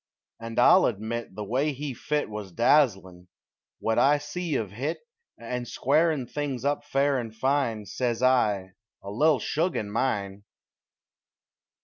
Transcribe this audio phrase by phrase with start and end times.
[0.39, 3.27] And I'll admit, the way he fit Wuz dazzlin'
[3.77, 4.99] what I see uv hit;
[5.37, 10.43] And squarin' things up fair and fine, Says I: "A little 'shug' in mine!"